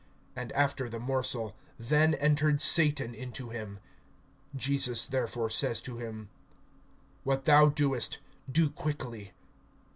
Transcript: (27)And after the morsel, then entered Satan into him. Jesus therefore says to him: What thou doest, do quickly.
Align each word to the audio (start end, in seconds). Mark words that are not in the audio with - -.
(27)And 0.35 0.51
after 0.55 0.89
the 0.89 0.97
morsel, 0.99 1.55
then 1.77 2.15
entered 2.15 2.59
Satan 2.59 3.13
into 3.13 3.49
him. 3.51 3.77
Jesus 4.55 5.05
therefore 5.05 5.51
says 5.51 5.79
to 5.81 5.97
him: 5.99 6.29
What 7.23 7.45
thou 7.45 7.69
doest, 7.69 8.17
do 8.51 8.69
quickly. 8.71 9.33